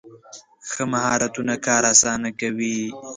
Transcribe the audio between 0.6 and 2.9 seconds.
ښه مهارتونه کار اسانه کوي.